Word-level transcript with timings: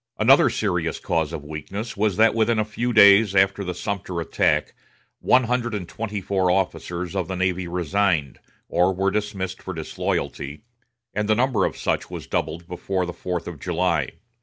Another 0.17 0.49
serious 0.49 0.97
cause 0.99 1.31
of 1.31 1.45
weakness 1.45 1.95
was 1.95 2.17
that 2.17 2.33
within 2.33 2.57
a 2.57 2.65
few 2.65 2.91
days 2.91 3.35
after 3.35 3.63
the 3.63 3.75
Sumter 3.75 4.19
attack 4.19 4.73
one 5.19 5.43
hundred 5.43 5.75
and 5.75 5.87
twenty 5.87 6.19
four 6.21 6.49
officers 6.49 7.15
of 7.15 7.27
the 7.27 7.35
navy 7.35 7.67
resigned, 7.67 8.39
or 8.67 8.95
were 8.95 9.11
dismissed 9.11 9.61
for 9.61 9.75
disloyalty, 9.75 10.63
and 11.13 11.29
the 11.29 11.35
number 11.35 11.65
of 11.65 11.77
such 11.77 12.09
was 12.09 12.25
doubled 12.25 12.67
before 12.67 13.05
the 13.05 13.13
fourth 13.13 13.45
of 13.45 13.59
July. 13.59 14.09